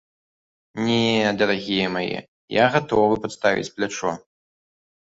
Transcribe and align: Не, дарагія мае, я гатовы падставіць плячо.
Не, 0.87 1.03
дарагія 1.41 1.93
мае, 1.97 2.19
я 2.63 2.73
гатовы 2.79 3.23
падставіць 3.27 3.71
плячо. 3.79 4.11